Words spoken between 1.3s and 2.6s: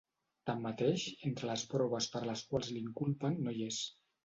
les proves per les